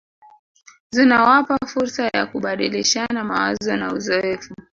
[0.91, 4.53] Zinawapa fursa ya kubadilishana mawazo na uzoefu